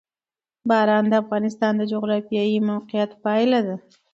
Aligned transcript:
باران 0.69 1.05
د 1.09 1.13
افغانستان 1.23 1.73
د 1.77 1.81
جغرافیایي 1.91 2.59
موقیعت 2.71 3.11
پایله 3.23 3.59
ده. 3.67 3.75